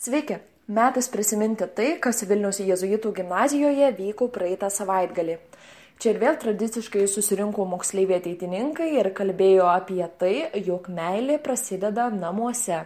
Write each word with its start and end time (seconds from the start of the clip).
Sveiki, 0.00 0.38
metas 0.64 1.10
prisiminti 1.12 1.66
tai, 1.76 1.90
kas 2.00 2.22
Vilnius 2.24 2.56
jėzuitų 2.64 3.10
gimnazijoje 3.18 3.90
vyko 3.98 4.30
praeitą 4.32 4.70
savaitgalį. 4.72 5.34
Čia 6.00 6.14
ir 6.14 6.20
vėl 6.22 6.38
tradiciškai 6.40 7.02
susirinko 7.04 7.66
moksleiviai 7.68 8.22
ateitininkai 8.22 8.86
ir 8.94 9.10
kalbėjo 9.18 9.66
apie 9.68 10.00
tai, 10.22 10.32
jog 10.64 10.88
meilė 10.88 11.36
prasideda 11.44 12.06
namuose. 12.14 12.78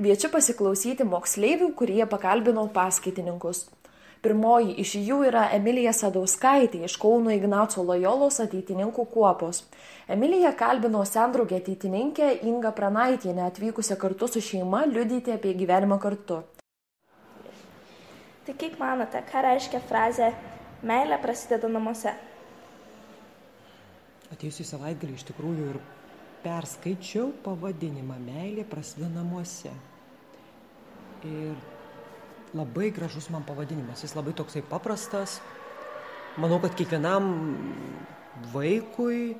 Kviečiu 0.00 0.32
pasiklausyti 0.32 1.04
moksleivių, 1.04 1.68
kurie 1.76 2.00
pakalbino 2.08 2.64
paskaitininkus. 2.80 3.66
Pirmoji 4.22 4.76
iš 4.78 4.92
jų 5.02 5.16
yra 5.26 5.48
Emilija 5.50 5.90
Sadauskaitė 5.98 6.84
iš 6.86 6.94
Kauno 7.02 7.32
Ignaco 7.34 7.82
Lojolos 7.82 8.36
ateitininkų 8.44 9.04
kuopos. 9.10 9.64
Emilija 10.06 10.52
kalbino 10.54 11.00
sendraugę 11.02 11.58
ateitininkę 11.58 12.28
Inga 12.46 12.70
Pranaitienę 12.76 13.42
atvykusią 13.48 13.96
kartu 13.98 14.28
su 14.30 14.40
šeima 14.40 14.84
liudyti 14.86 15.34
apie 15.34 15.56
gyvenimą 15.58 15.98
kartu. 15.98 16.38
Tai 18.46 18.54
kaip 18.58 18.78
manote, 18.78 19.24
ką 19.26 19.42
reiškia 19.48 19.82
frazė 19.90 20.30
meilė 20.86 21.18
prasideda 21.22 21.66
namuose? 21.70 22.14
Atėjusi 24.30 24.70
savaitgalį 24.70 25.18
iš 25.18 25.26
tikrųjų 25.32 25.68
ir 25.74 25.82
perskaičiau 26.46 27.32
pavadinimą 27.42 28.22
Meilė 28.22 28.62
prasideda 28.70 29.10
namuose. 29.18 29.74
Ir 31.26 31.58
labai 32.54 32.90
gražus 32.90 33.30
man 33.32 33.44
pavadinimas, 33.46 34.02
jis 34.04 34.14
labai 34.16 34.34
toksai 34.36 34.62
paprastas. 34.68 35.40
Manau, 36.40 36.58
kad 36.62 36.74
kiekvienam 36.76 37.26
vaikui, 38.52 39.36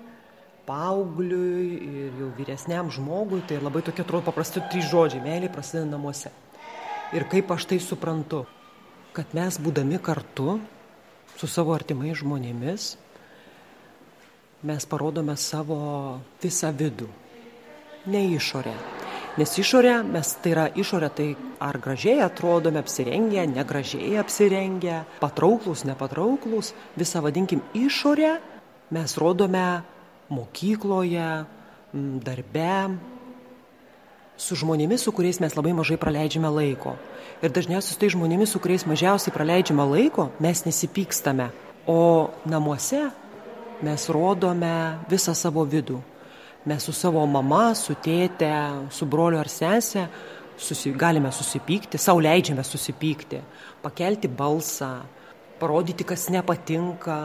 paaugliui 0.67 1.69
ir 2.05 2.19
jau 2.21 2.31
vyresniam 2.37 2.91
žmogui 2.93 3.43
tai 3.49 3.59
labai 3.63 3.83
tokie 3.83 4.05
atrodo 4.05 4.29
paprasti 4.29 4.63
trys 4.71 4.91
žodžiai- 4.93 5.25
meilė 5.29 5.53
prasideda 5.53 5.89
namuose. 5.91 6.31
Ir 7.13 7.25
kaip 7.25 7.51
aš 7.51 7.67
tai 7.67 7.79
suprantu, 7.79 8.47
kad 9.13 9.35
mes 9.35 9.59
būdami 9.59 9.99
kartu 10.01 10.61
su 11.37 11.47
savo 11.47 11.75
artimais 11.75 12.17
žmonėmis, 12.23 12.97
mes 14.63 14.87
parodome 14.87 15.37
savo 15.37 16.21
visą 16.43 16.73
vidų, 16.73 17.09
ne 18.07 18.27
išorę. 18.37 19.02
Nes 19.41 19.49
išorė, 19.57 20.03
mes 20.05 20.35
tai 20.45 20.51
yra 20.53 20.67
išorė, 20.77 21.09
tai 21.17 21.29
ar 21.63 21.79
gražiai 21.81 22.21
atrodome 22.21 22.83
apsirengę, 22.83 23.47
negražiai 23.49 24.19
apsirengę, 24.21 25.07
patrauklus, 25.23 25.87
nepatrauklus, 25.89 26.75
visą 27.01 27.23
vadinkim 27.25 27.63
išorę 27.73 28.35
mes 28.93 29.17
rodome 29.17 29.83
mokykloje, 30.29 31.31
darbe, 32.25 32.77
su 34.37 34.57
žmonėmis, 34.59 35.05
su 35.05 35.13
kuriais 35.17 35.41
mes 35.41 35.57
labai 35.57 35.73
mažai 35.77 35.97
praleidžiame 36.01 36.51
laiko. 36.53 36.97
Ir 37.41 37.53
dažniausiai 37.57 37.95
su 37.95 38.01
tai 38.01 38.13
žmonėmis, 38.13 38.53
su 38.53 38.61
kuriais 38.63 38.85
mažiausiai 38.89 39.35
praleidžiame 39.35 39.87
laiko, 39.89 40.29
mes 40.45 40.65
nesipykstame. 40.67 41.51
O 41.89 42.31
namuose 42.47 43.09
mes 43.83 44.09
rodome 44.13 44.75
visą 45.11 45.35
savo 45.35 45.65
vidų. 45.67 46.03
Mes 46.65 46.85
su 46.85 46.93
savo 46.95 47.25
mama, 47.27 47.73
su 47.75 47.97
tėte, 47.99 48.53
su 48.95 49.07
broliu 49.11 49.41
ar 49.41 49.49
sesė 49.51 50.07
susi, 50.63 50.93
galime 50.95 51.33
susipykti, 51.33 51.99
savo 51.99 52.23
leidžiame 52.23 52.63
susipykti, 52.65 53.41
pakelti 53.83 54.31
balsą, 54.31 54.93
parodyti, 55.59 56.07
kas 56.07 56.29
nepatinka, 56.31 57.19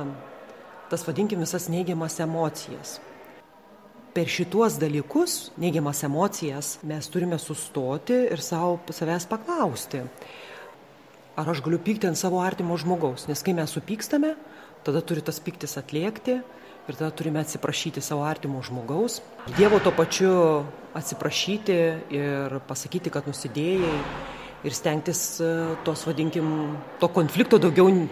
tas 0.89 1.05
vadinkim 1.07 1.43
visas 1.45 1.67
neigiamas 1.69 2.19
emocijas. 2.23 2.97
Per 4.17 4.29
šituos 4.33 4.79
dalykus, 4.81 5.51
neigiamas 5.61 6.01
emocijas, 6.07 6.77
mes 6.87 7.09
turime 7.13 7.37
sustoti 7.37 8.23
ir 8.31 8.41
savo, 8.41 8.79
savęs 8.89 9.29
paklausti, 9.29 10.01
ar 11.37 11.53
aš 11.53 11.61
galiu 11.61 11.77
pykti 11.77 12.09
ant 12.09 12.17
savo 12.17 12.41
artimo 12.41 12.77
žmogaus, 12.81 13.27
nes 13.29 13.43
kai 13.45 13.53
mes 13.53 13.69
supykstame, 13.69 14.33
tada 14.87 15.03
turi 15.05 15.21
tas 15.21 15.37
piktis 15.43 15.77
atliekti 15.77 16.39
ir 16.87 16.95
tada 16.95 17.11
turime 17.11 17.39
atsiprašyti 17.43 18.01
savo 18.01 18.23
artimo 18.23 18.61
žmogaus. 18.63 19.21
Dievo 19.57 19.79
to 19.83 19.91
pačiu 19.91 20.63
atsiprašyti 20.95 21.77
ir 22.15 22.59
pasakyti, 22.67 23.11
kad 23.11 23.27
nusidėjai 23.27 23.91
ir 24.65 24.75
stengtis 24.75 25.41
e, 25.43 25.51
tos, 25.85 26.05
vadinkim, 26.07 26.77
to 27.01 27.11
konflikto 27.11 27.59
daugiau 27.61 27.91
ne, 27.91 28.07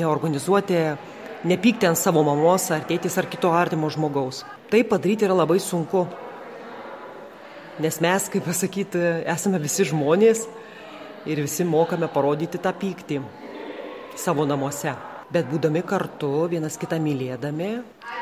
neorganizuoti, 0.00 0.82
nepykti 1.46 1.86
ant 1.88 1.98
savo 2.00 2.26
mamos 2.26 2.68
ar 2.74 2.84
tėtis 2.90 3.16
ar 3.22 3.30
kito 3.30 3.54
artimo 3.54 3.90
žmogaus. 3.92 4.42
Tai 4.70 4.82
padaryti 4.84 5.28
yra 5.28 5.38
labai 5.38 5.60
sunku, 5.62 6.04
nes 7.82 8.00
mes, 8.02 8.30
kaip 8.32 8.46
pasakyti, 8.50 9.02
esame 9.30 9.62
visi 9.62 9.86
žmonės 9.86 10.48
ir 11.26 11.42
visi 11.46 11.64
mokame 11.66 12.10
parodyti 12.10 12.58
tą 12.58 12.74
pyktį 12.74 13.22
savo 14.18 14.46
namuose 14.48 14.94
bet 15.32 15.48
būdami 15.50 15.82
kartu, 15.86 16.46
vienas 16.50 16.78
kitą 16.80 16.98
mylėdami, 17.02 17.72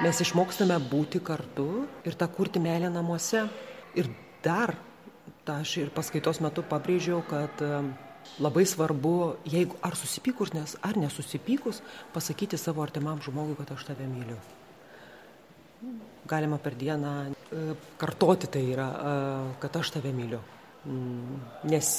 mes 0.04 0.22
išmokstame 0.25 0.78
būti 0.91 1.20
kartu 1.25 1.84
ir 2.06 2.16
tą 2.19 2.28
kurti 2.32 2.62
meilę 2.62 2.91
namuose. 2.92 3.47
Ir 3.94 4.09
dar, 4.44 4.75
tą 5.44 5.60
aš 5.62 5.76
ir 5.84 5.93
paskaitos 5.94 6.41
metu 6.43 6.64
pabrėžiau, 6.66 7.20
kad 7.28 7.62
labai 8.41 8.64
svarbu, 8.66 9.37
jeigu 9.48 9.76
ar 9.84 9.97
susipykus, 9.97 10.53
nes 10.54 10.76
ar 10.82 10.98
nesusipykus, 10.98 11.82
pasakyti 12.14 12.59
savo 12.59 12.82
artimam 12.82 13.20
žmogui, 13.22 13.56
kad 13.59 13.75
aš 13.76 13.88
tave 13.91 14.06
myliu. 14.09 14.38
Galima 16.26 16.56
per 16.59 16.75
dieną 16.81 17.10
e, 17.28 17.75
kartoti 18.00 18.48
tai 18.48 18.62
yra, 18.72 18.87
e, 18.88 19.59
kad 19.60 19.76
aš 19.76 19.93
tave 19.98 20.12
myliu. 20.16 20.41
Mm, 20.88 21.43
nes 21.69 21.91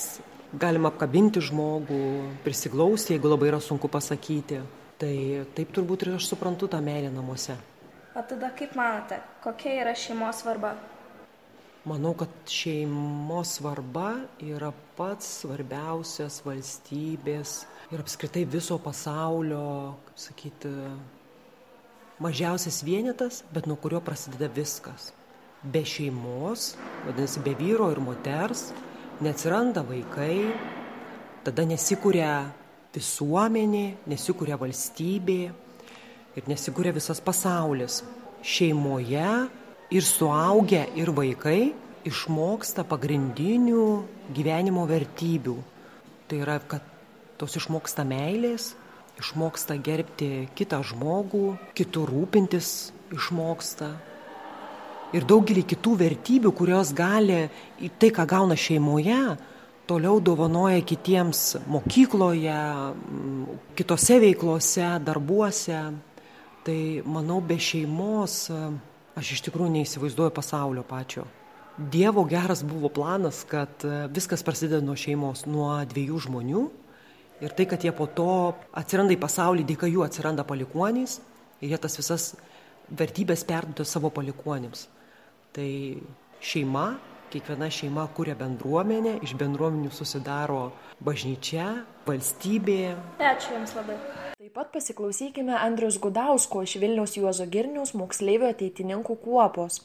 galima 0.53 0.89
apkabinti 0.89 1.43
žmogų, 1.45 2.01
prisiglausti, 2.45 3.13
jeigu 3.15 3.29
labai 3.29 3.51
yra 3.51 3.61
sunku 3.61 3.89
pasakyti. 3.91 4.63
Tai 5.01 5.15
taip 5.57 5.71
turbūt 5.75 6.05
ir 6.05 6.13
aš 6.15 6.29
suprantu 6.31 6.69
tą 6.71 6.79
meilę 6.83 7.09
namuose. 7.11 7.57
O 8.15 8.21
tada 8.23 8.47
kaip 8.55 8.77
manote, 8.79 9.17
kokia 9.43 9.73
yra 9.81 9.91
šeimos 9.91 10.39
svarba? 10.39 10.71
Manau, 11.85 12.13
kad 12.17 12.31
šeimos 12.49 13.57
svarba 13.57 14.13
yra 14.39 14.71
pats 14.95 15.27
svarbiausias 15.41 16.39
valstybės 16.47 17.57
ir 17.91 18.01
apskritai 18.01 18.45
viso 18.47 18.79
pasaulio, 18.81 19.97
kaip 20.07 20.23
sakyti, 20.23 20.71
mažiausias 22.23 22.79
vienetas, 22.87 23.43
bet 23.51 23.67
nuo 23.67 23.75
kurio 23.75 23.99
prasideda 24.01 24.47
viskas. 24.55 25.11
Be 25.61 25.83
šeimos, 25.85 26.71
vadinasi, 27.03 27.43
be 27.43 27.53
vyro 27.59 27.91
ir 27.91 27.99
moters, 27.99 28.69
neatsiranda 29.19 29.83
vaikai, 29.85 30.53
tada 31.43 31.67
nesikūrė 31.67 32.29
visuomenė, 32.95 33.85
nesikuria 34.09 34.57
valstybė 34.59 35.39
ir 36.35 36.47
nesikuria 36.49 36.93
visas 36.95 37.21
pasaulis. 37.23 38.01
Šeimoje 38.45 39.29
ir 39.95 40.05
suaugę, 40.05 40.85
ir 40.97 41.11
vaikai 41.15 41.73
išmoksta 42.05 42.85
pagrindinių 42.87 43.85
gyvenimo 44.35 44.85
vertybių. 44.89 45.55
Tai 46.29 46.41
yra, 46.41 46.59
kad 46.61 46.85
tos 47.39 47.57
išmoksta 47.59 48.05
meilės, 48.07 48.73
išmoksta 49.21 49.77
gerbti 49.81 50.47
kitą 50.57 50.81
žmogų, 50.85 51.55
kitų 51.77 52.05
rūpintis 52.09 52.69
išmoksta. 53.15 53.91
Ir 55.15 55.25
daugelį 55.29 55.63
kitų 55.69 55.95
vertybių, 56.01 56.51
kurios 56.57 56.91
gali 56.95 57.45
tai, 57.99 58.09
ką 58.11 58.25
gauna 58.27 58.57
šeimoje, 58.59 59.37
toliau 59.87 60.19
dovanoja 60.19 60.81
kitiems 60.85 61.55
mokykloje, 61.69 62.57
kitose 63.77 64.19
veiklose, 64.23 64.89
darbuose. 65.05 65.81
Tai 66.65 66.79
manau, 67.05 67.39
be 67.45 67.59
šeimos 67.61 68.47
aš 69.15 69.35
iš 69.35 69.43
tikrųjų 69.45 69.71
neįsivaizduoju 69.77 70.33
pasaulio 70.35 70.83
pačio. 70.87 71.25
Dievo 71.77 72.23
geras 72.27 72.63
buvo 72.65 72.89
planas, 72.89 73.43
kad 73.47 73.83
viskas 74.15 74.43
prasideda 74.43 74.81
nuo 74.83 74.95
šeimos, 74.97 75.45
nuo 75.45 75.69
dviejų 75.91 76.21
žmonių. 76.25 76.65
Ir 77.43 77.51
tai, 77.51 77.65
kad 77.67 77.83
jie 77.83 77.91
po 77.91 78.07
to 78.07 78.55
atsiranda 78.79 79.13
į 79.13 79.19
pasaulį, 79.19 79.65
dėka 79.67 79.89
jų 79.91 80.05
atsiranda 80.05 80.45
palikuonys 80.47 81.19
ir 81.59 81.73
jie 81.73 81.79
tas 81.83 81.97
visas 81.99 82.29
vertybės 82.89 83.43
perduoda 83.47 83.85
savo 83.87 84.11
palikuonims. 84.13 84.87
Tai 85.55 85.69
šeima 86.43 86.87
Kiekviena 87.35 87.67
šeima 87.67 88.05
kuria 88.15 88.31
bendruomenę, 88.39 89.17
iš 89.27 89.33
bendruomenių 89.35 89.89
susidaro 89.91 90.69
bažnyčia, 91.03 91.65
valstybė. 92.07 92.93
Ačiū 93.19 93.57
Jums 93.57 93.73
labai. 93.75 93.97
Taip 94.39 94.53
pat 94.55 94.69
pasiklausykime 94.71 95.51
Andrius 95.59 95.97
Gudausko 95.99 96.61
iš 96.63 96.77
Vilniaus 96.79 97.17
Juozo 97.19 97.43
Girnius 97.51 97.91
moksleivio 97.91 98.47
ateitininkų 98.55 99.17
kuopos. 99.25 99.81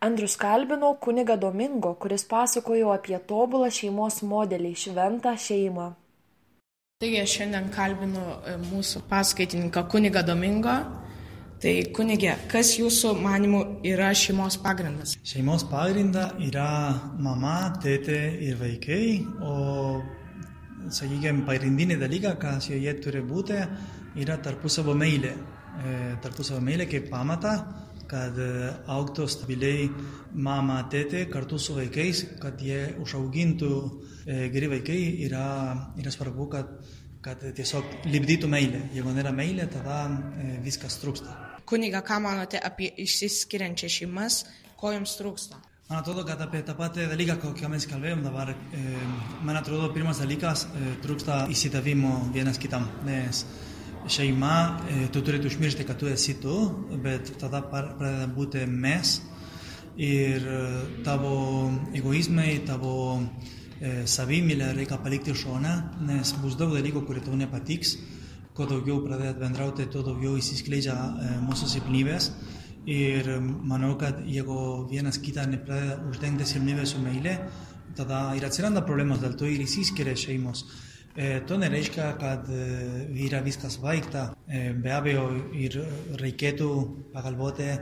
Andrius 0.00 0.38
kalbino 0.40 0.94
kuniga 1.04 1.36
Domingo, 1.36 1.92
kuris 2.00 2.24
pasakojo 2.24 2.94
apie 2.96 3.20
tobulą 3.28 3.68
šeimos 3.68 4.22
modelį- 4.24 4.72
šventą 4.86 5.36
šeimą. 5.36 5.90
Taigi 7.04 7.20
aš 7.20 7.36
šiandien 7.42 7.68
kalbinu 7.76 8.24
e, 8.40 8.56
mūsų 8.72 9.04
paskaitininką 9.12 9.84
kuniga 9.92 10.24
Domingo. 10.24 10.80
Tai 11.60 11.72
kunigė, 11.92 12.30
kas 12.48 12.70
jūsų 12.78 13.10
manimų 13.20 13.58
yra 13.84 14.06
šeimos 14.16 14.54
pagrindas? 14.64 15.18
Šeimos 15.28 15.66
pagrinda 15.68 16.30
yra 16.40 16.70
mama, 17.20 17.74
tėtė 17.82 18.16
ir 18.46 18.56
vaikai, 18.56 19.26
o, 19.44 20.00
sakykime, 20.88 21.44
pagrindinė 21.44 21.98
dalyka, 22.00 22.32
kas 22.40 22.70
joje 22.70 22.94
turi 23.04 23.20
būti, 23.28 23.58
yra 24.24 24.38
tarpusavo 24.40 24.94
meilė. 24.96 25.34
E, 25.84 25.92
tarpusavo 26.24 26.62
meilė 26.64 26.86
kaip 26.88 27.10
pamata, 27.12 27.52
kad 28.08 28.40
e, 28.40 28.48
auktų 28.96 29.28
stabiliai 29.28 29.90
mama, 30.32 30.80
tėtė 30.88 31.26
kartu 31.28 31.60
su 31.60 31.76
vaikais, 31.76 32.24
kad 32.40 32.56
jie 32.64 32.86
užaugintų 33.04 33.74
e, 33.84 34.48
geri 34.56 34.72
vaikai, 34.78 34.98
yra, 35.28 35.44
yra 36.00 36.16
svarbu, 36.16 36.48
kad, 36.56 36.72
kad 37.20 37.44
tiesiog 37.60 38.08
libdytų 38.08 38.48
meilę. 38.48 38.86
Jeigu 38.96 39.12
nėra 39.12 39.36
meilė, 39.36 39.68
tada 39.76 40.06
e, 40.08 40.56
viskas 40.64 41.02
trūksta. 41.04 41.49
Kuniga, 41.70 42.00
ką 42.02 42.16
manote 42.18 42.58
apie 42.58 42.88
išsiskiriančias 42.98 43.92
šeimas, 44.00 44.40
ko 44.80 44.90
jums 44.90 45.12
trūksta? 45.20 45.60
Man 45.90 46.00
atrodo, 46.00 46.24
kad 46.26 46.40
apie 46.42 46.64
tą 46.66 46.74
patį 46.78 47.06
dalyką, 47.12 47.36
kokią 47.44 47.70
mes 47.70 47.86
kalbėjom 47.86 48.24
dabar, 48.26 48.50
e, 48.50 48.82
man 49.46 49.58
atrodo, 49.58 49.86
pirmas 49.94 50.18
dalykas 50.18 50.64
e, 50.66 50.96
trūksta 51.04 51.44
įsidavimo 51.54 52.12
vienas 52.34 52.58
kitam, 52.58 52.88
nes 53.06 53.44
šeima, 54.10 54.56
e, 54.90 54.98
tu 55.14 55.22
turėtum 55.22 55.50
užmiršti, 55.50 55.86
kad 55.86 56.02
tu 56.02 56.10
esi 56.10 56.34
tu, 56.42 56.58
bet 57.06 57.36
tada 57.38 57.62
pradeda 57.62 58.26
būti 58.34 58.66
mes. 58.66 59.20
Ir 60.00 60.46
tavo 61.04 61.34
egoizmai, 61.94 62.64
tavo 62.66 62.94
e, 63.80 64.08
savimylę 64.10 64.72
reikia 64.74 64.98
palikti 65.02 65.34
šoną, 65.38 65.74
nes 66.08 66.34
bus 66.42 66.58
daug 66.58 66.74
dalykų, 66.74 67.06
kurie 67.06 67.22
tau 67.22 67.38
nepatiks, 67.38 67.94
kuo 68.60 68.68
daugiau 68.68 69.00
pradėt 69.00 69.38
bendrauti, 69.40 69.86
tuo 69.88 70.02
daugiau 70.04 70.36
įsiskleidžia 70.36 70.92
e, 70.92 71.28
mūsų 71.46 71.68
silpnybės. 71.72 72.26
Ir 72.92 73.28
manau, 73.40 73.94
kad 74.00 74.20
jeigu 74.28 74.84
vienas 74.90 75.16
kitą 75.20 75.46
nepradeda 75.48 75.96
uždengti 76.10 76.44
silpnybės 76.48 76.92
su 76.92 77.00
meilė, 77.00 77.38
tada 77.96 78.34
ir 78.36 78.44
atsiranda 78.44 78.82
problemas, 78.84 79.22
dėl 79.22 79.38
to 79.40 79.48
ir 79.48 79.64
įsiskiria 79.64 80.12
šeimos. 80.12 80.66
E, 81.16 81.40
to 81.48 81.56
nereiškia, 81.60 82.10
kad 82.20 82.52
e, 82.52 82.60
yra 83.24 83.40
viskas 83.46 83.78
baigta. 83.80 84.28
E, 84.44 84.74
be 84.76 84.92
abejo, 84.92 85.24
ir 85.56 85.80
reikėtų 86.20 86.70
pagalvoti, 87.16 87.72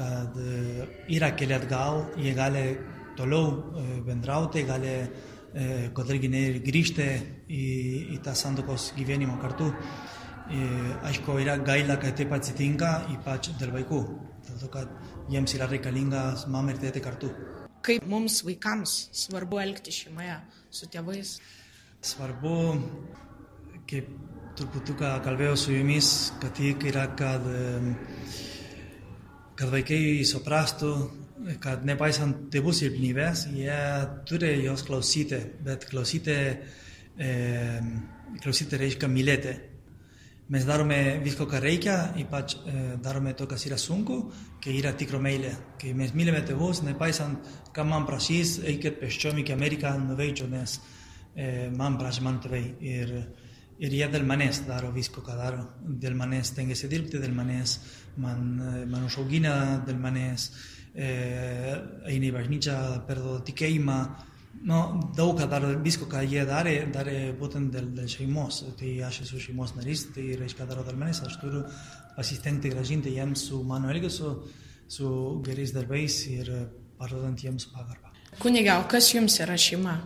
kad 0.00 0.40
e, 0.40 0.88
yra 1.12 1.34
keli 1.36 1.58
atgal, 1.60 2.06
jie 2.16 2.32
gali 2.36 2.64
toliau 3.20 3.52
e, 3.52 3.86
bendrauti, 4.08 4.64
gali, 4.64 4.96
e, 5.56 5.88
kodėlgi 5.96 6.30
ne, 6.30 6.42
grįžti 6.64 7.06
į, 7.48 7.64
į 8.16 8.20
tą 8.24 8.34
santokos 8.36 8.90
gyvenimą 8.98 9.38
kartu. 9.40 9.70
E, 10.46 10.62
aišku, 11.08 11.38
yra 11.42 11.56
gaila, 11.58 11.96
kad 12.02 12.14
taip 12.18 12.34
atsitinka, 12.36 12.92
ypač 13.16 13.50
dėl 13.58 13.72
vaikų, 13.74 14.00
dėl 14.46 14.60
to, 14.62 14.70
kad 14.70 14.92
jiems 15.32 15.56
yra 15.58 15.66
reikalingas 15.70 16.46
mama 16.52 16.74
ir 16.74 16.82
tėtė 16.84 17.02
kartu. 17.04 17.32
Kaip 17.86 18.06
mums 18.10 18.40
vaikams 18.46 18.96
svarbu 19.14 19.60
elgti 19.62 19.94
šeimoje 19.94 20.36
su 20.74 20.88
tėvais? 20.90 21.36
Svarbu, 22.06 22.56
kaip 23.90 24.10
truputuką 24.56 25.12
kalbėjau 25.24 25.58
su 25.60 25.74
jumis, 25.74 26.10
kad 26.42 26.54
tik 26.56 26.86
yra, 26.90 27.06
kad, 27.18 27.44
kad 29.58 29.72
vaikai 29.72 30.24
suprastų, 30.26 30.92
kad 31.60 31.84
nepaisant 31.86 32.48
tėvų 32.52 32.72
silpnybės, 32.74 33.46
jie 33.54 33.78
turi 34.28 34.52
jos 34.64 34.84
klausyti, 34.86 35.38
bet 35.64 35.86
klausyti, 35.90 36.36
e, 37.18 37.32
klausyti 38.42 38.80
reiškia 38.80 39.10
mylėti. 39.10 39.54
Mes 40.54 40.62
darome 40.62 41.18
visko, 41.24 41.48
ką 41.50 41.58
reikia, 41.58 41.96
ypač 42.22 42.54
e, 42.54 42.82
darome 43.02 43.32
to, 43.34 43.48
kas 43.50 43.64
yra 43.66 43.78
sunku, 43.82 44.20
kai 44.62 44.76
yra 44.78 44.92
tikro 44.94 45.18
meilė. 45.22 45.50
Kai 45.80 45.90
mes 45.98 46.14
mylime 46.14 46.44
tėvus, 46.46 46.84
nepaisant, 46.86 47.48
ką 47.74 47.86
man 47.88 48.06
prašys, 48.06 48.60
eikit 48.62 49.00
pėsčiom 49.00 49.42
iki 49.42 49.54
Ameriką, 49.56 49.96
nuveikčiau, 50.04 50.46
nes 50.52 50.78
e, 51.34 51.66
man 51.74 51.98
prašė 51.98 52.22
man 52.22 52.38
tėvai. 52.44 52.62
Ir, 52.78 53.12
ir 53.82 53.98
jie 53.98 54.08
dėl 54.12 54.24
manęs 54.28 54.62
daro 54.68 54.92
visko, 54.94 55.24
ką 55.26 55.34
daro. 55.36 55.66
Dėl 55.82 56.14
manęs 56.16 56.54
tengiasi 56.56 56.88
dirbti, 56.94 57.18
dėl 57.20 57.34
manęs 57.34 57.80
man, 58.22 58.46
man 58.86 59.10
užaugina, 59.10 59.82
dėl 59.84 59.98
manęs 60.00 60.46
e, 60.96 61.10
eina 62.08 62.30
į 62.30 62.32
bažnyčią, 62.34 62.78
perdo 63.08 63.36
tikėjimą. 63.46 63.98
No, 64.66 64.80
daug 65.14 65.36
ką 65.38 65.46
daro, 65.50 65.74
visko, 65.84 66.08
ką 66.10 66.22
jie 66.26 66.42
darė, 66.48 66.78
darė 66.92 67.18
būtent 67.38 67.70
dėl, 67.74 67.90
dėl 67.94 68.08
šeimos. 68.10 68.62
Tai 68.78 68.92
aš 69.06 69.20
esu 69.26 69.40
šeimos 69.42 69.76
narys, 69.76 70.08
tai 70.16 70.30
reiškia 70.40 70.66
daro 70.66 70.84
dėl 70.86 70.96
manęs, 70.98 71.22
aš 71.26 71.36
turiu 71.42 71.62
pasistengti 72.16 72.72
gražinti 72.72 73.12
jiems 73.12 73.44
su 73.50 73.60
mano 73.68 73.92
elgesiu, 73.92 74.32
su 74.88 75.08
gerais 75.44 75.76
darbais 75.76 76.18
ir 76.32 76.50
parodant 76.98 77.38
jiems 77.44 77.68
pagarbą. 77.74 78.14
Kuniga, 78.40 78.80
o 78.80 78.88
kas 78.88 79.12
jums 79.14 79.38
yra 79.44 79.56
šeima? 79.60 79.98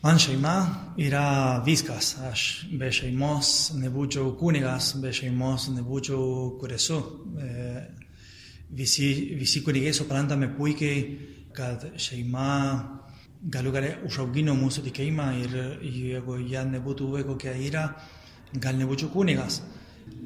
Man 0.00 0.18
šeima 0.18 0.54
yra 0.96 1.60
viskas. 1.64 2.14
Aš 2.24 2.42
be 2.80 2.88
šeimos 2.88 3.74
nebūčiau 3.76 4.32
kunigas, 4.40 4.94
be 4.96 5.12
šeimos 5.12 5.68
nebūčiau 5.74 6.54
kur 6.60 6.72
esu. 6.72 6.96
E, 7.36 7.50
visi, 8.70 9.34
visi 9.38 9.62
kunigai 9.62 9.92
suprantame 9.94 10.48
puikiai, 10.56 11.02
kad 11.52 11.84
šeima 11.98 12.48
galiu 13.40 13.72
gale 13.72 13.94
užaugino 14.06 14.54
mūsų 14.58 14.84
tikėjimą 14.88 15.26
ir 15.40 15.54
jeigu 15.80 16.38
jie 16.44 16.64
nebūtų 16.74 17.08
buvę 17.08 17.24
kokia 17.28 17.54
yra, 17.56 17.84
gal 18.52 18.76
nebūčiau 18.76 19.10
kunigas. 19.12 19.60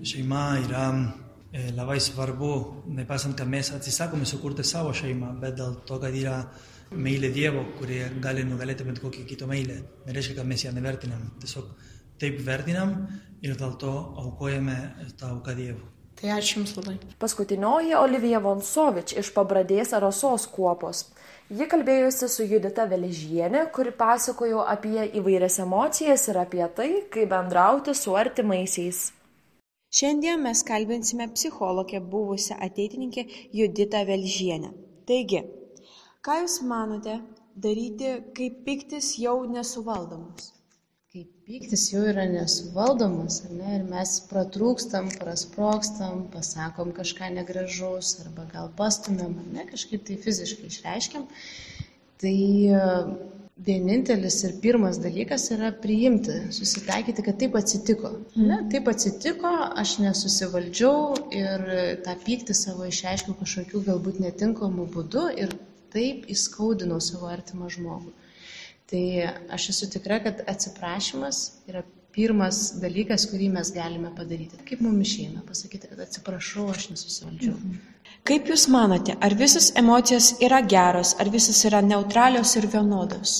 Šeima 0.04 0.44
yra 0.64 0.84
e, 0.92 1.70
labai 1.76 2.00
svarbu, 2.02 2.52
nepaisant, 2.96 3.36
kad 3.38 3.48
mes 3.48 3.70
atsisakome 3.74 4.26
sukurti 4.26 4.64
savo 4.66 4.92
šeimą, 4.96 5.34
bet 5.40 5.58
dėl 5.60 5.78
to, 5.86 6.00
kad 6.02 6.14
yra 6.14 6.40
meilė 6.94 7.30
Dievo, 7.34 7.64
kurie 7.78 8.02
gali 8.22 8.44
nugalėti 8.46 8.86
bet 8.86 9.00
kokią 9.02 9.24
kitą 9.28 9.48
meilę. 9.50 9.80
Nereiškia, 10.08 10.38
kad 10.40 10.50
mes 10.50 10.66
ją 10.66 10.74
nevertinam, 10.74 11.30
tiesiog 11.42 11.70
taip 12.20 12.38
vertinam 12.46 12.96
ir 13.42 13.56
dėl 13.58 13.78
to 13.80 13.92
aukojame 14.24 14.78
tą 15.18 15.34
auką 15.34 15.56
Dievui. 15.58 15.94
Tai 16.24 16.30
ačiū 16.32 16.54
Jums 16.56 16.70
labai. 16.78 16.94
Paskutinioji 17.20 17.90
Olivija 18.00 18.38
Vonsovič 18.40 19.10
iš 19.20 19.28
pabradės 19.36 19.90
Arasos 19.92 20.46
kuopos. 20.48 21.02
Ji 21.52 21.66
kalbėjusi 21.68 22.28
su 22.32 22.46
Judita 22.48 22.86
Veležienė, 22.88 23.66
kuri 23.76 23.92
pasakojo 23.98 24.62
apie 24.74 25.04
įvairias 25.20 25.58
emocijas 25.66 26.24
ir 26.32 26.38
apie 26.40 26.62
tai, 26.78 26.88
kaip 27.12 27.28
bendrauti 27.34 27.92
su 28.00 28.16
artimaisiais. 28.16 29.02
Šiandien 29.92 30.40
mes 30.46 30.64
kalbinsime 30.64 31.28
psichologę 31.34 32.00
buvusią 32.00 32.56
ateitininkę 32.70 33.26
Juditą 33.60 34.06
Velžienę. 34.08 34.72
Taigi, 35.04 35.44
ką 36.24 36.40
Jūs 36.46 36.56
manote 36.72 37.20
daryti, 37.66 38.16
kai 38.32 38.48
piktis 38.64 39.18
jau 39.20 39.42
nesuvaldomas? 39.44 40.54
Kai 41.14 41.28
pyktis 41.46 41.82
jau 41.92 42.00
yra 42.10 42.24
nesuvaldomas, 42.26 43.36
ne, 43.46 43.76
ir 43.76 43.82
mes 43.86 44.14
pratrūkstam, 44.26 45.12
prasprokstam, 45.20 46.24
pasakom 46.32 46.88
kažką 46.96 47.28
negražus, 47.36 48.16
arba 48.24 48.48
gal 48.50 48.72
pastumėm, 48.80 49.36
ne, 49.54 49.62
kažkaip 49.68 50.02
tai 50.08 50.16
fiziškai 50.24 50.72
išreiškiam, 50.72 51.28
tai 52.18 52.34
e, 52.80 52.80
vienintelis 53.68 54.40
ir 54.48 54.56
pirmas 54.64 54.98
dalykas 55.04 55.46
yra 55.54 55.70
priimti, 55.84 56.40
susitaikyti, 56.58 57.26
kad 57.28 57.38
taip 57.44 57.54
atsitiko. 57.62 58.10
Ne, 58.34 58.58
taip 58.74 58.90
atsitiko, 58.90 59.54
aš 59.84 59.94
nesusivaldžiau 60.02 61.30
ir 61.44 61.64
tą 62.08 62.18
pyktį 62.26 62.58
savo 62.64 62.90
išreiškiau 62.90 63.38
kažkokiu 63.44 63.86
galbūt 63.86 64.18
netinkamu 64.26 64.90
būdu 64.98 65.28
ir 65.46 65.54
taip 65.94 66.26
įskaudinau 66.34 66.98
savo 66.98 67.30
artimą 67.30 67.70
žmogų. 67.70 68.16
Tai 68.90 69.04
aš 69.56 69.68
esu 69.72 69.88
tikra, 69.94 70.18
kad 70.20 70.42
atsiprašymas 70.50 71.38
yra 71.70 71.80
pirmas 72.14 72.60
dalykas, 72.82 73.26
kurį 73.30 73.48
mes 73.56 73.72
galime 73.74 74.12
padaryti. 74.16 74.60
Kaip 74.68 74.84
mums 74.84 75.08
išeina 75.08 75.42
pasakyti, 75.48 75.90
kad 75.90 76.04
atsiprašau, 76.04 76.68
aš 76.74 76.90
nesusivaldžiau. 76.92 77.56
Mhm. 77.56 77.80
Kaip 78.28 78.46
Jūs 78.48 78.68
manote, 78.72 79.16
ar 79.20 79.34
visas 79.36 79.70
emocijos 79.80 80.34
yra 80.44 80.62
geros, 80.68 81.14
ar 81.20 81.28
visas 81.32 81.58
yra 81.68 81.82
neutralios 81.84 82.54
ir 82.60 82.68
vienodos? 82.72 83.34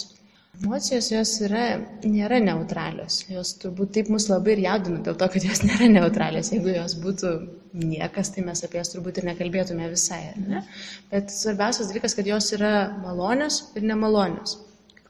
Emocijos 0.62 1.08
jos 1.10 1.30
yra, 1.44 1.62
nėra 2.06 2.38
neutralios. 2.42 3.22
Jos 3.28 3.54
turbūt 3.62 3.94
taip 3.96 4.10
mus 4.12 4.28
labai 4.30 4.54
ir 4.54 4.64
jaudina 4.66 5.00
dėl 5.06 5.16
to, 5.18 5.28
kad 5.32 5.46
jos 5.48 5.64
nėra 5.66 5.88
neutralios. 5.90 6.52
Jeigu 6.54 6.76
jos 6.76 6.94
būtų 7.02 7.32
niekas, 7.80 8.30
tai 8.34 8.44
mes 8.46 8.62
apie 8.64 8.78
jas 8.78 8.92
turbūt 8.92 9.18
ir 9.18 9.26
nekalbėtume 9.32 9.88
visai. 9.90 10.22
Ne? 10.38 10.62
Bet 11.10 11.32
svarbiausias 11.34 11.90
dalykas, 11.90 12.14
kad 12.14 12.28
jos 12.30 12.52
yra 12.54 12.74
malonios 13.02 13.64
ir 13.74 13.88
nemalonios 13.88 14.60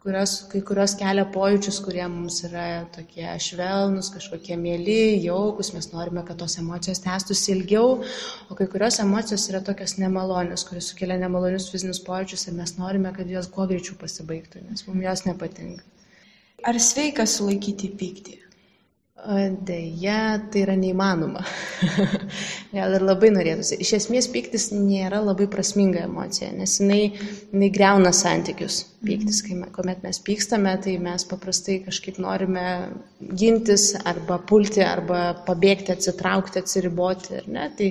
kurios, 0.04 0.34
kai 0.52 0.60
kurios 0.68 0.94
kelia 1.00 1.24
pojūčius, 1.32 1.78
kurie 1.84 2.04
mums 2.12 2.42
yra 2.44 2.84
tokie 2.92 3.24
švelnus, 3.40 4.10
kažkokie 4.12 4.58
mėly, 4.60 5.16
jaukus, 5.24 5.72
mes 5.76 5.88
norime, 5.94 6.22
kad 6.28 6.38
tos 6.42 6.58
emocijos 6.60 7.00
tęstųsi 7.04 7.54
ilgiau, 7.54 7.96
o 8.52 8.58
kai 8.58 8.68
kurios 8.70 9.00
emocijos 9.02 9.48
yra 9.52 9.62
tokios 9.64 9.96
nemalonios, 10.02 10.66
kurios 10.68 10.92
sukelia 10.92 11.16
nemalonius 11.24 11.70
fizinius 11.72 12.02
pojūčius 12.04 12.48
ir 12.50 12.58
mes 12.60 12.76
norime, 12.76 13.14
kad 13.16 13.32
jos 13.32 13.48
kuo 13.56 13.66
greičiau 13.70 13.96
pasibaigtų, 14.00 14.66
nes 14.68 14.84
mums 14.90 15.08
jos 15.08 15.26
nepatinka. 15.30 15.84
Ar 16.64 16.80
sveika 16.80 17.24
sulaikyti 17.28 17.90
pyktį? 18.00 18.43
Deja, 19.14 20.40
tai 20.50 20.64
yra 20.64 20.74
neįmanoma. 20.74 21.44
Gal 22.74 22.96
ir 22.96 23.04
labai 23.06 23.28
norėtųsi. 23.30 23.78
Iš 23.80 23.92
esmės, 24.00 24.26
pyktis 24.28 24.66
nėra 24.74 25.20
labai 25.22 25.46
prasminga 25.52 26.02
emocija, 26.08 26.48
nes 26.52 26.74
jinai, 26.80 27.14
jinai 27.52 27.68
greuna 27.72 28.10
santykius. 28.10 28.80
Pyktis, 29.06 29.38
kai, 29.46 29.60
kuomet 29.76 30.02
mes 30.02 30.18
pykstame, 30.26 30.74
tai 30.82 30.96
mes 30.98 31.24
paprastai 31.30 31.78
kažkaip 31.86 32.18
norime 32.20 32.66
gintis 33.38 33.92
arba 34.02 34.40
pulti, 34.50 34.82
arba 34.82 35.22
pabėgti, 35.46 35.94
atsitraukti, 35.94 36.64
atsiriboti. 36.64 37.44
Tai 37.54 37.90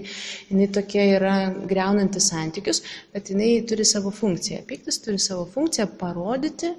jinai 0.51 0.69
tokia 0.75 1.07
yra 1.15 1.37
greunanti 1.71 2.19
santykius, 2.21 2.83
bet 3.15 3.31
jinai 3.31 3.53
turi 3.69 3.87
savo 3.87 4.11
funkciją. 4.11 4.65
Pyktis 4.67 4.99
turi 5.07 5.23
savo 5.23 5.47
funkciją 5.55 5.87
parodyti, 6.03 6.75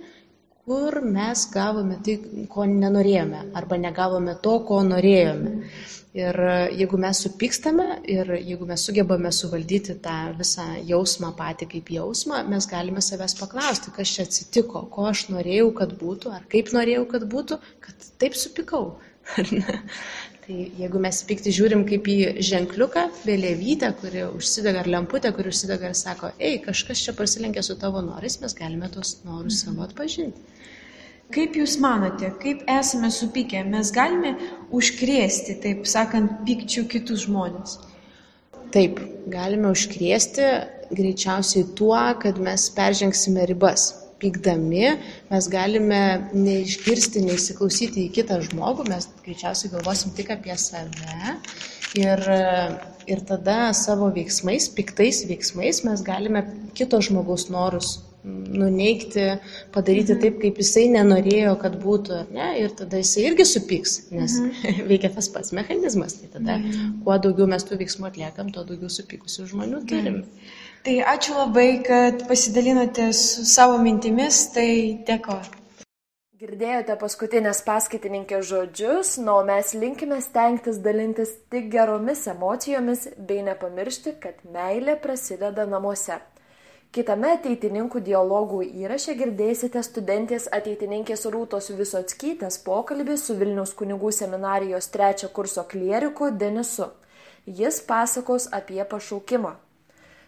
kur 0.65 1.01
mes 1.05 1.49
gavome 1.53 1.99
tai, 2.05 2.15
ko 2.53 2.65
nenorėjome, 2.69 3.43
arba 3.59 3.79
negavome 3.81 4.37
to, 4.45 4.59
ko 4.69 4.81
norėjome. 4.87 5.59
Ir 6.15 6.37
jeigu 6.79 6.99
mes 7.03 7.21
supykstame 7.25 7.85
ir 8.07 8.29
jeigu 8.37 8.69
mes 8.69 8.85
sugebame 8.87 9.33
suvaldyti 9.35 9.97
tą 10.03 10.15
visą 10.39 10.67
jausmą 10.87 11.33
patį 11.35 11.67
kaip 11.73 11.91
jausmą, 11.97 12.45
mes 12.53 12.69
galime 12.71 13.03
savęs 13.03 13.35
paklausti, 13.41 13.91
kas 13.97 14.13
čia 14.15 14.29
atsitiko, 14.29 14.85
ko 14.95 15.09
aš 15.11 15.27
norėjau, 15.35 15.73
kad 15.81 15.97
būtų, 15.99 16.37
ar 16.37 16.47
kaip 16.55 16.71
norėjau, 16.77 17.09
kad 17.17 17.27
būtų, 17.35 17.59
kad 17.83 18.09
taip 18.23 18.39
supykau. 18.39 18.95
Tai 20.45 20.57
jeigu 20.77 21.01
mes 21.01 21.19
pykti 21.25 21.53
žiūrim 21.57 21.87
kaip 21.89 22.05
į 22.05 22.17
ženkliuką, 22.45 23.07
vėliavytę, 23.25 23.89
kuri 23.97 24.27
užsidega, 24.27 24.83
ar 24.83 24.91
lemputę, 24.93 25.31
kuri 25.33 25.49
užsidega 25.49 25.89
ir 25.89 25.97
sako, 25.97 26.35
ei, 26.37 26.59
kažkas 26.61 27.01
čia 27.01 27.15
prasilenkia 27.17 27.63
su 27.65 27.79
tavo 27.81 28.03
norais, 28.05 28.37
mes 28.43 28.53
galime 28.59 28.91
tos 28.93 29.15
norus 29.25 29.63
savo 29.65 29.87
atpažinti. 29.87 30.45
Kaip 31.33 31.57
Jūs 31.57 31.79
manote, 31.81 32.29
kaip 32.45 32.61
esame 32.69 33.09
supykę, 33.09 33.65
mes 33.73 33.89
galime 33.97 34.35
užkrėsti, 34.77 35.57
taip 35.65 35.89
sakant, 35.89 36.37
pykčių 36.45 36.85
kitus 36.93 37.25
žmonės? 37.25 37.79
Taip, 38.77 39.01
galime 39.33 39.73
užkrėsti 39.73 40.53
greičiausiai 40.93 41.73
tuo, 41.79 41.97
kad 42.21 42.37
mes 42.37 42.69
peržengsime 42.77 43.49
ribas 43.49 43.95
pykdami 44.25 44.97
mes 45.31 45.51
galime 45.53 46.01
neišgirsti, 46.33 47.23
neįsiklausyti 47.29 48.09
į 48.09 48.15
kitą 48.17 48.41
žmogų, 48.49 48.89
mes 48.89 49.11
greičiausiai 49.27 49.75
galvosim 49.77 50.17
tik 50.17 50.33
apie 50.35 50.57
save 50.61 51.37
ir, 52.01 52.25
ir 53.07 53.23
tada 53.29 53.59
savo 53.77 54.11
veiksmais, 54.17 54.71
piktais 54.75 55.23
veiksmais 55.29 55.85
mes 55.87 56.03
galime 56.07 56.47
kito 56.75 57.01
žmogaus 57.05 57.51
norus 57.53 57.99
nuneikti, 58.25 59.25
padaryti 59.73 60.15
mhm. 60.15 60.21
taip, 60.23 60.37
kaip 60.41 60.61
jisai 60.63 60.87
nenorėjo, 60.95 61.55
kad 61.61 61.77
būtų, 61.83 62.23
ne? 62.33 62.49
ir 62.63 62.73
tada 62.79 63.01
jisai 63.03 63.27
irgi 63.29 63.45
supyks, 63.49 63.97
nes 64.15 64.39
mhm. 64.41 64.85
veikia 64.91 65.13
tas 65.13 65.29
pats 65.33 65.53
mechanizmas. 65.57 66.17
Tai 66.21 66.31
tada, 66.39 66.57
mhm. 66.57 67.03
kuo 67.05 67.19
daugiau 67.21 67.49
mes 67.51 67.67
tų 67.69 67.83
veiksmų 67.83 68.09
atliekam, 68.09 68.53
tuo 68.55 68.65
daugiau 68.69 68.93
supykusių 68.93 69.51
žmonių 69.53 69.83
turim. 69.91 70.23
Mhm. 70.23 70.63
Tai 70.85 70.99
ačiū 71.01 71.33
labai, 71.33 71.81
kad 71.81 72.27
pasidalinote 72.29 73.07
su 73.17 73.45
savo 73.49 73.79
mintimis, 73.81 74.43
tai 74.53 75.01
dėkoju. 75.09 75.63
Girdėjote 76.43 76.99
paskutinės 77.01 77.63
paskaitininkės 77.65 78.45
žodžius, 78.51 79.15
na, 79.25 79.39
o 79.39 79.47
mes 79.49 79.73
linkime 79.73 80.19
stengtis 80.21 80.83
dalintis 80.85 81.33
tik 81.49 81.71
geromis 81.73 82.27
emocijomis 82.29 83.07
bei 83.17 83.41
nepamiršti, 83.49 84.13
kad 84.27 84.45
meilė 84.45 84.99
prasideda 85.01 85.65
namuose. 85.65 86.21
Kitame 86.93 87.33
ateitininkų 87.39 88.05
dialogų 88.05 88.61
įraše 88.85 89.17
girdėsite 89.17 89.81
studentės 89.89 90.53
ateitininkės 90.53 91.25
Rūtos 91.33 91.73
Visockytės 91.81 92.61
pokalbį 92.69 93.17
su 93.25 93.41
Vilnius 93.41 93.73
kunigų 93.73 94.13
seminarijos 94.13 94.93
trečio 94.93 95.33
kurso 95.33 95.65
klieriku 95.65 96.29
Denisu. 96.29 96.93
Jis 97.49 97.81
pasakos 97.89 98.53
apie 98.53 98.85
pašaukimą. 98.85 99.64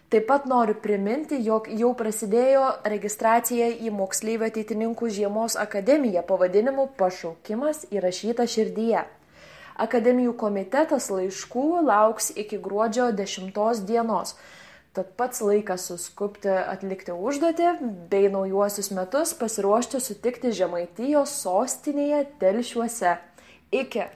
Taip 0.07 0.23
pat 0.29 0.45
noriu 0.47 0.71
priminti, 0.79 1.35
jog 1.43 1.65
jau 1.67 1.89
prasidėjo 1.99 2.67
registracija 2.87 3.65
į 3.83 3.89
moksleivių 3.91 4.45
ateitininkų 4.47 5.09
žiemos 5.11 5.57
akademiją 5.59 6.21
pavadinimu 6.29 6.85
Pašaukimas 6.95 7.83
įrašyta 7.91 8.45
širdyje. 8.47 9.01
Akademijų 9.83 10.31
komitetas 10.39 11.09
laiškų 11.11 11.65
lauks 11.89 12.31
iki 12.39 12.55
gruodžio 12.63 13.09
10 13.19 13.83
dienos. 13.89 14.37
Tad 14.95 15.11
pats 15.19 15.43
laikas 15.43 15.89
suskupti 15.91 16.55
atlikti 16.55 17.11
užduotį 17.11 17.73
bei 18.09 18.31
naujuosius 18.31 18.89
metus 18.95 19.35
pasiruošti 19.37 19.99
sutikti 20.01 20.53
Žemaitijos 20.55 21.35
sostinėje 21.43 22.23
telšiuose. 22.39 23.17
Iki. 23.75 24.07